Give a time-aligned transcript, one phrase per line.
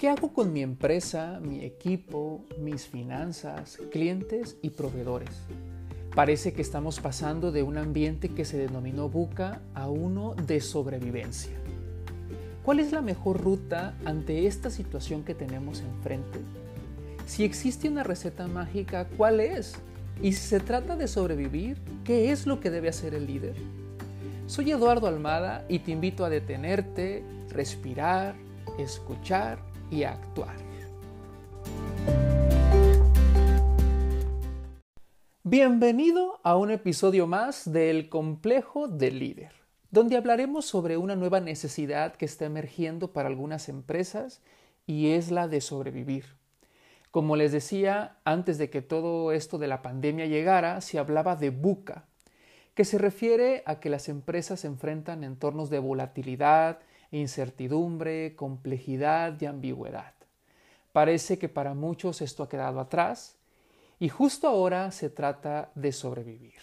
[0.00, 5.28] ¿Qué hago con mi empresa, mi equipo, mis finanzas, clientes y proveedores?
[6.14, 11.52] Parece que estamos pasando de un ambiente que se denominó buca a uno de sobrevivencia.
[12.64, 16.38] ¿Cuál es la mejor ruta ante esta situación que tenemos enfrente?
[17.26, 19.74] Si existe una receta mágica, ¿cuál es?
[20.22, 23.56] Y si se trata de sobrevivir, ¿qué es lo que debe hacer el líder?
[24.46, 28.34] Soy Eduardo Almada y te invito a detenerte, respirar,
[28.78, 30.56] escuchar y actuar.
[35.42, 39.52] Bienvenido a un episodio más del Complejo del Líder,
[39.90, 44.42] donde hablaremos sobre una nueva necesidad que está emergiendo para algunas empresas
[44.86, 46.24] y es la de sobrevivir.
[47.10, 51.50] Como les decía, antes de que todo esto de la pandemia llegara, se hablaba de
[51.50, 52.04] buca,
[52.74, 56.78] que se refiere a que las empresas se enfrentan entornos de volatilidad,
[57.10, 60.14] incertidumbre, complejidad y ambigüedad.
[60.92, 63.36] Parece que para muchos esto ha quedado atrás
[63.98, 66.60] y justo ahora se trata de sobrevivir,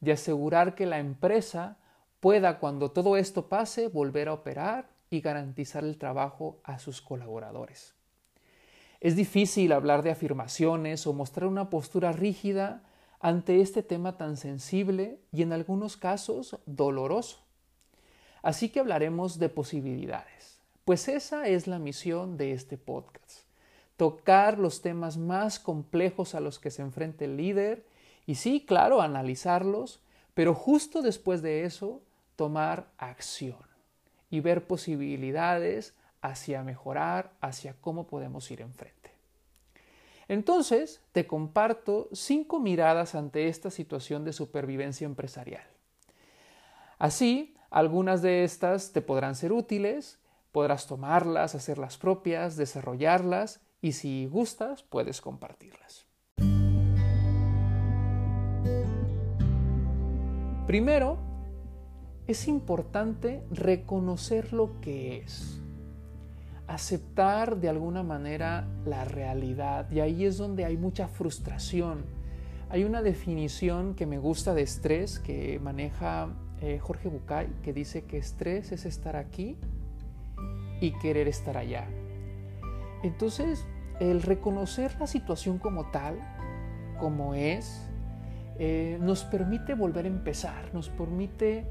[0.00, 1.78] de asegurar que la empresa
[2.20, 7.94] pueda cuando todo esto pase volver a operar y garantizar el trabajo a sus colaboradores.
[9.00, 12.82] Es difícil hablar de afirmaciones o mostrar una postura rígida
[13.20, 17.47] ante este tema tan sensible y en algunos casos doloroso.
[18.42, 23.42] Así que hablaremos de posibilidades, pues esa es la misión de este podcast.
[23.96, 27.84] Tocar los temas más complejos a los que se enfrenta el líder
[28.26, 30.00] y sí, claro, analizarlos,
[30.34, 32.00] pero justo después de eso,
[32.36, 33.58] tomar acción
[34.30, 38.98] y ver posibilidades hacia mejorar, hacia cómo podemos ir enfrente.
[40.28, 45.66] Entonces, te comparto cinco miradas ante esta situación de supervivencia empresarial.
[46.98, 50.20] Así, algunas de estas te podrán ser útiles,
[50.52, 56.06] podrás tomarlas, hacerlas propias, desarrollarlas y si gustas puedes compartirlas.
[60.66, 61.18] Primero,
[62.26, 65.62] es importante reconocer lo que es,
[66.66, 72.04] aceptar de alguna manera la realidad y ahí es donde hay mucha frustración.
[72.68, 78.04] Hay una definición que me gusta de estrés que maneja eh, Jorge Bucay, que dice
[78.04, 79.56] que estrés es estar aquí
[80.80, 81.86] y querer estar allá.
[83.02, 83.64] Entonces,
[84.00, 86.18] el reconocer la situación como tal,
[86.98, 87.88] como es,
[88.58, 91.64] eh, nos permite volver a empezar, nos permite,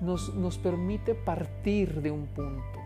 [0.00, 2.80] nos, nos permite partir de un punto.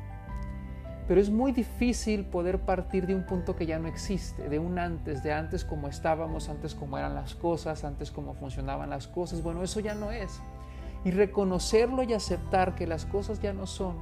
[1.06, 4.78] Pero es muy difícil poder partir de un punto que ya no existe, de un
[4.78, 9.42] antes, de antes como estábamos, antes como eran las cosas, antes como funcionaban las cosas.
[9.42, 10.38] Bueno, eso ya no es
[11.04, 13.96] y reconocerlo y aceptar que las cosas ya no son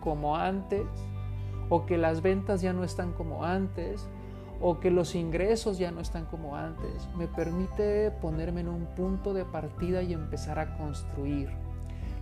[0.00, 0.86] como antes
[1.68, 4.08] o que las ventas ya no están como antes
[4.60, 9.32] o que los ingresos ya no están como antes, me permite ponerme en un punto
[9.32, 11.48] de partida y empezar a construir.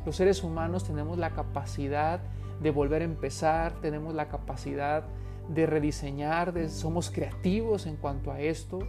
[0.04, 2.20] Los seres humanos tenemos la capacidad
[2.60, 5.04] de volver a empezar, tenemos la capacidad
[5.48, 8.80] de rediseñar, somos creativos en cuanto a esto,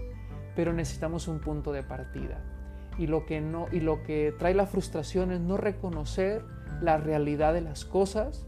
[0.56, 2.57] pero necesitamos un punto de partida
[2.98, 6.44] y lo que no y lo que trae la frustración es no reconocer
[6.82, 8.46] la realidad de las cosas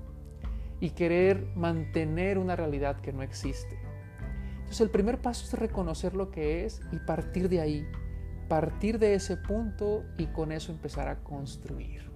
[0.80, 3.78] y querer mantener una realidad que no existe.
[4.60, 7.88] Entonces el primer paso es reconocer lo que es y partir de ahí,
[8.48, 12.10] partir de ese punto y con eso empezar a construir.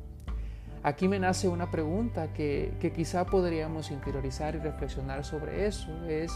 [0.84, 6.32] Aquí me nace una pregunta que, que quizá podríamos interiorizar y reflexionar sobre eso, es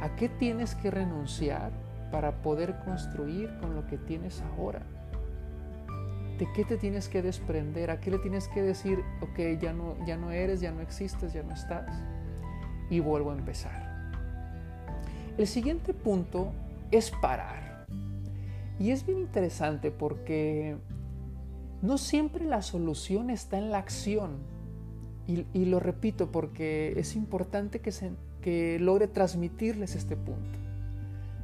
[0.00, 1.70] ¿a qué tienes que renunciar
[2.10, 4.82] para poder construir con lo que tienes ahora?
[6.38, 7.90] ¿De qué te tienes que desprender?
[7.90, 11.32] ¿A qué le tienes que decir, ok, ya no, ya no eres, ya no existes,
[11.32, 12.00] ya no estás?
[12.90, 14.12] Y vuelvo a empezar.
[15.36, 16.52] El siguiente punto
[16.92, 17.86] es parar.
[18.78, 20.76] Y es bien interesante porque
[21.82, 24.38] no siempre la solución está en la acción.
[25.26, 30.58] Y, lo repito porque es importante que, se, que logre transmitirles este punto.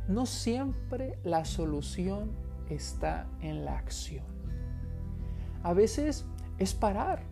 [0.09, 2.31] No siempre la solución
[2.71, 4.34] está en la acción.
[5.65, 6.27] A veces
[6.59, 7.23] es parar,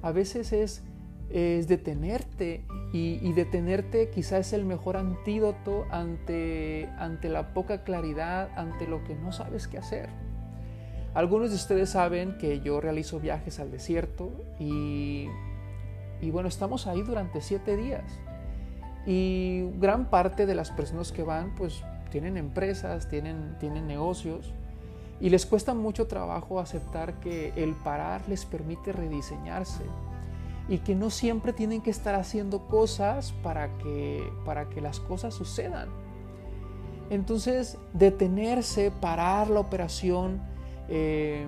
[0.00, 0.82] a veces es,
[1.28, 9.04] detenerte y, detenerte quizás es el mejor antídoto ante, ante la poca claridad, ante lo
[9.04, 10.08] que no sabes qué hacer.
[11.14, 15.26] Algunos de ustedes saben que yo realizo viajes al desierto y,
[16.20, 18.04] y bueno, estamos ahí durante siete días.
[19.04, 24.52] Y gran parte de las personas que van pues tienen empresas, tienen, tienen negocios
[25.20, 29.84] y les cuesta mucho trabajo aceptar que el parar les permite rediseñarse.
[30.68, 35.34] y que no siempre tienen que estar haciendo cosas para que, para que las cosas
[35.34, 35.88] sucedan.
[37.10, 40.40] Entonces, detenerse, parar la operación,
[40.88, 41.44] eh,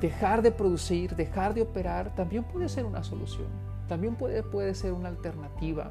[0.00, 3.48] dejar de producir, dejar de operar, también puede ser una solución,
[3.88, 5.90] también puede, puede ser una alternativa.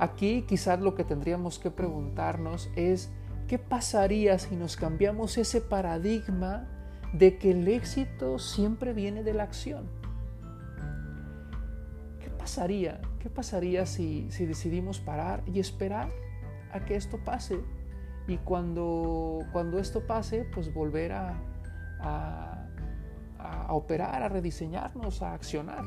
[0.00, 3.08] Aquí quizás lo que tendríamos que preguntarnos es,
[3.48, 6.68] ¿qué pasaría si nos cambiamos ese paradigma
[7.14, 9.88] de que el éxito siempre viene de la acción?
[12.20, 13.00] ¿Qué pasaría?
[13.18, 16.10] ¿Qué pasaría si, si decidimos parar y esperar
[16.72, 17.58] a que esto pase?
[18.28, 21.40] Y cuando, cuando esto pase, pues volver a,
[22.00, 25.84] a, operar, a rediseñarnos, a accionar.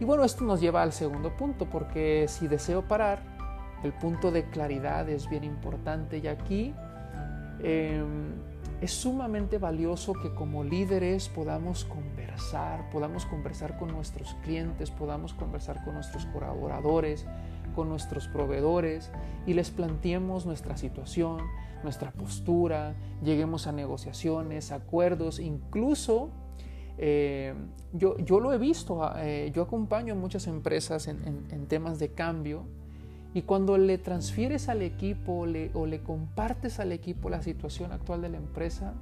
[0.00, 3.33] Y bueno, esto nos lleva al segundo punto, porque si deseo parar,
[3.84, 6.18] el punto de claridad es bien importante.
[6.18, 6.74] Y aquí
[7.62, 8.32] em,
[8.80, 15.84] es sumamente valioso que como líderes podamos conversar, podamos conversar con nuestros clientes, podamos conversar
[15.84, 17.26] con nuestros colaboradores,
[17.74, 19.10] con nuestros proveedores
[19.46, 21.38] y les planteemos nuestra situación,
[21.82, 26.30] nuestra postura, lleguemos a negociaciones, acuerdos, incluso
[26.96, 27.54] eh,
[27.92, 32.64] yo, yo, lo he visto, eh, yo acompaño a muchas empresas en, temas de cambio
[33.34, 35.44] y cuando le transfieres al equipo
[35.74, 38.94] o le compartes al equipo la situación actual de la empresa,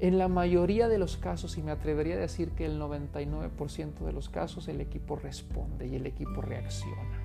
[0.00, 4.12] en la mayoría de los casos, y me atrevería a decir que el 99% de
[4.12, 7.22] los casos, el equipo responde y el equipo reacciona.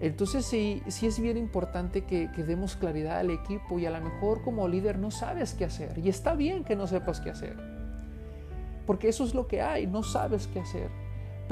[0.00, 4.00] Entonces sí, sí es bien importante que, que, demos claridad al equipo y a lo
[4.00, 5.96] mejor como líder no sabes qué hacer.
[5.98, 7.56] Y está bien que no sepas qué hacer.
[8.84, 10.90] Porque eso es lo que hay, no sabes qué hacer.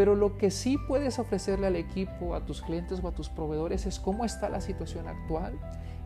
[0.00, 3.84] Pero lo que sí puedes ofrecerle al equipo, a tus clientes o a tus proveedores
[3.84, 5.58] es cómo está la situación actual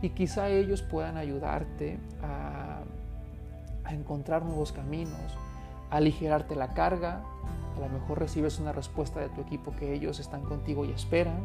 [0.03, 2.83] y quizá ellos puedan ayudarte a,
[3.93, 5.39] encontrar nuevos caminos,
[5.93, 7.23] a aligerarte la carga.
[7.77, 11.41] A lo mejor recibes una respuesta de tu equipo que ellos están contigo y esperan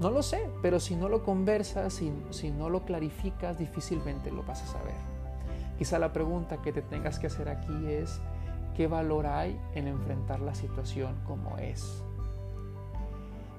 [0.00, 4.44] no lo sé, pero si no lo conversas, si, si no lo clarificas, difícilmente lo
[4.44, 4.94] vas a saber.
[5.76, 8.18] Quizá la pregunta que te tengas que hacer aquí es,
[8.74, 12.02] ¿qué valor hay en enfrentar la situación como es?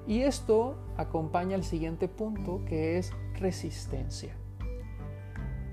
[0.06, 4.36] Y esto acompaña al siguiente punto que es resistencia.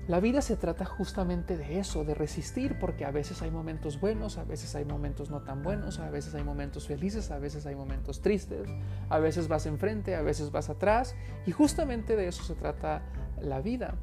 [0.06, 4.36] La vida se trata justamente de eso, de resistir, porque a veces hay momentos buenos,
[4.36, 7.74] a veces hay momentos no tan buenos, a veces hay momentos felices, a veces hay
[7.74, 8.68] momentos tristes,
[9.08, 13.02] a veces vas enfrente, a veces vas atrás, y justamente de eso se trata
[13.40, 13.94] la vida.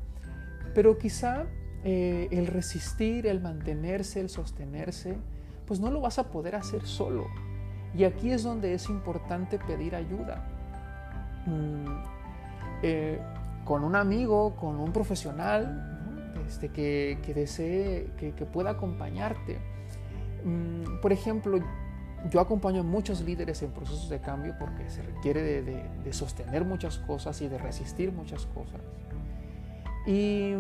[0.74, 1.46] Pero quizá
[1.84, 5.18] eh, el resistir, el mantenerse, el sostenerse,
[5.66, 7.28] pues no lo vas a poder hacer solo.
[7.96, 10.48] Y aquí es donde es importante pedir ayuda.
[11.46, 11.86] Mm,
[12.84, 13.20] eh,
[13.66, 19.60] con un amigo, con un profesional, este, que, desee, que, pueda acompañarte.
[20.44, 21.60] Mm, por ejemplo,
[22.30, 26.98] yo acompaño a muchos líderes en procesos de cambio porque se requiere de, sostener muchas
[26.98, 28.82] cosas y de resistir muchas cosas.
[30.06, 30.54] Y,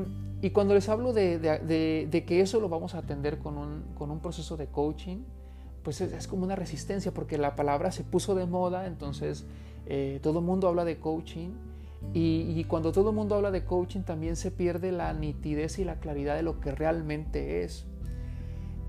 [0.49, 5.19] cuando les hablo de, que eso lo vamos a atender con un, proceso de coaching,
[5.83, 9.45] pues es, como una resistencia porque la palabra se puso de moda, entonces
[9.85, 11.51] eh, todo el mundo habla de coaching
[12.13, 15.99] y, cuando todo el mundo habla de coaching también se pierde la nitidez y la
[15.99, 17.85] claridad de lo que realmente es.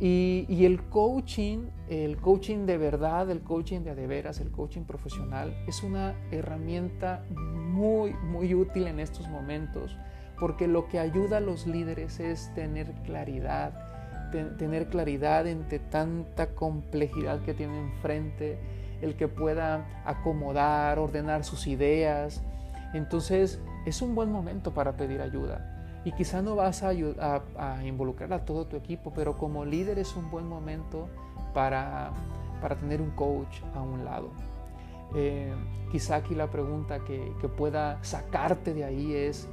[0.01, 5.85] Y, el coaching, el coaching de verdad, el coaching de veras, el coaching profesional, es
[5.85, 9.97] una herramienta muy, muy útil en estos momentos,
[10.43, 13.71] porque lo que ayuda a los líderes es tener claridad,
[14.59, 18.59] tener claridad entre tanta complejidad que tienen enfrente,
[19.03, 22.43] el que pueda acomodar, ordenar sus ideas,
[22.93, 26.03] entonces es un buen momento para pedir ayuda.
[26.05, 26.93] Y quizá no vas a,
[27.85, 31.09] involucrar a todo tu equipo, pero como líder es un buen momento
[31.55, 32.11] para,
[32.81, 34.31] tener un coach a un lado.
[35.15, 35.55] Eh,
[35.93, 39.49] quizá aquí la pregunta que pueda sacarte de ahí es,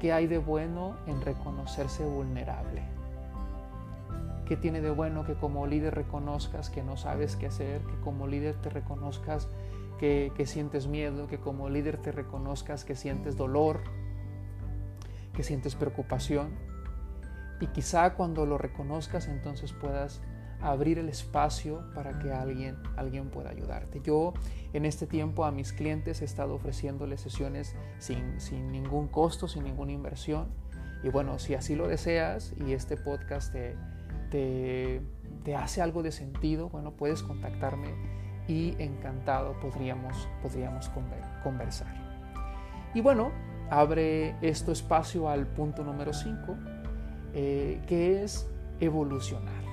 [0.00, 2.82] ¿qué hay de bueno en reconocerse vulnerable?
[4.46, 8.26] ¿Qué tiene de bueno que como líder reconozcas que no sabes qué hacer, que como
[8.26, 9.48] líder te reconozcas
[10.00, 13.82] que, sientes miedo, que como líder te reconozcas que sientes dolor,
[15.34, 16.48] que sientes preocupación.
[17.60, 20.22] Y quizá cuando lo reconozcas entonces puedas
[20.62, 24.00] abrir el espacio para que alguien, alguien pueda ayudarte.
[24.02, 24.34] Yo
[24.72, 29.64] en este tiempo a mis clientes he estado ofreciéndoles sesiones sin, sin ningún costo, sin
[29.64, 30.48] ninguna inversión.
[31.02, 33.74] Y bueno, si así lo deseas y este podcast te,
[34.30, 35.00] te,
[35.44, 37.94] te hace algo de sentido, bueno, puedes contactarme
[38.48, 40.90] y encantado podríamos, podríamos
[41.42, 41.94] conversar.
[42.94, 43.30] Y bueno,
[43.70, 46.56] abre esto espacio al punto número 5,
[47.32, 48.48] eh, que es
[48.80, 49.69] evolucionar.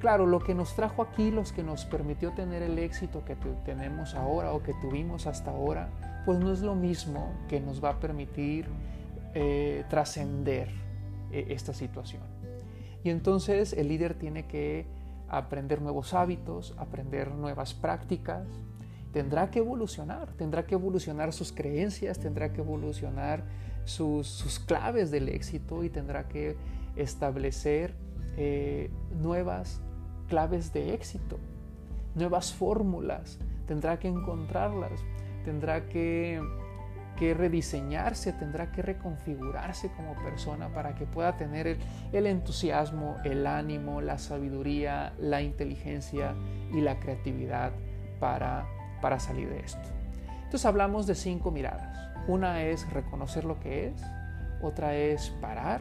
[0.00, 3.34] Claro, lo que nos trajo aquí, los que nos permitió tener el éxito que
[3.64, 5.88] tenemos ahora o que tuvimos hasta ahora,
[6.26, 8.66] pues no es lo mismo que nos va a permitir
[9.34, 10.68] eh, trascender
[11.32, 12.22] eh, esta situación.
[13.04, 14.86] Y entonces el líder tiene que
[15.28, 18.46] aprender nuevos hábitos, aprender nuevas prácticas,
[19.12, 23.44] tendrá que evolucionar, tendrá que evolucionar sus creencias, tendrá que evolucionar
[23.84, 26.56] sus, claves del éxito y tendrá que
[26.96, 27.94] establecer
[28.36, 29.80] eh, nuevas
[30.28, 31.38] claves de éxito,
[32.14, 35.00] nuevas fórmulas, tendrá que encontrarlas,
[35.44, 36.40] tendrá que,
[37.18, 41.78] rediseñarse, tendrá que reconfigurarse como persona para que pueda tener el,
[42.12, 46.34] el entusiasmo, el ánimo, la sabiduría, la inteligencia
[46.72, 47.72] y la creatividad
[48.20, 48.66] para,
[49.00, 49.88] para salir de esto.
[50.44, 51.96] Entonces hablamos de cinco miradas.
[52.28, 54.02] Una es reconocer lo que es,
[54.62, 55.80] otra es parar,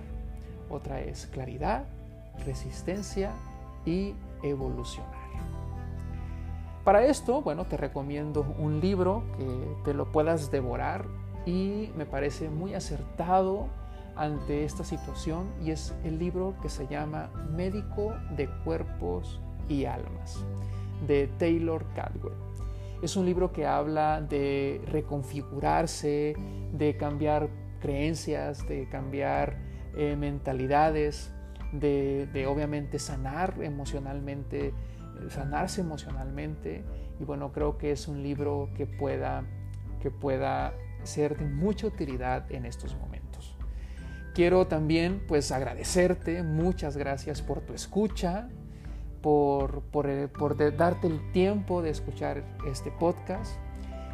[0.70, 1.84] otra es claridad,
[2.46, 3.32] resistencia
[3.86, 5.25] y evolucionar.
[6.84, 9.46] Para esto, bueno, te recomiendo un libro que
[9.84, 11.06] te lo puedas devorar
[11.46, 13.68] y me parece muy acertado
[14.15, 20.46] ante esta situación y es el libro que se llama Médico de Cuerpos y Almas
[21.08, 22.34] de Taylor Cadwell.
[23.01, 26.36] Es un libro que habla de reconfigurarse,
[26.72, 27.50] de cambiar
[27.80, 29.58] creencias, de cambiar
[29.96, 31.32] eh, mentalidades,
[31.79, 34.74] de, obviamente sanar emocionalmente,
[35.29, 36.84] sanarse emocionalmente.
[37.20, 39.44] Y bueno, creo que es un libro que pueda,
[40.01, 43.55] que pueda ser de mucha utilidad en estos momentos.
[44.34, 48.50] Quiero también pues agradecerte, muchas gracias por tu escucha,
[49.22, 53.53] por, por, por darte el tiempo de escuchar este podcast.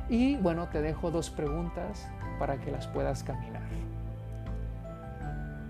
[0.09, 3.63] Y bueno, te dejo dos preguntas para que las puedas caminar.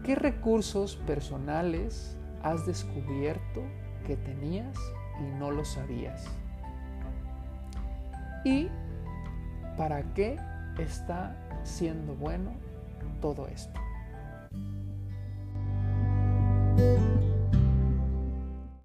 [0.03, 3.62] ¿Qué recursos personales has descubierto
[4.08, 4.75] que tenías
[5.20, 6.25] y no lo sabías?
[8.43, 8.67] ¿Y
[9.77, 10.38] para qué
[10.79, 12.51] está siendo bueno
[13.22, 13.79] todo esto?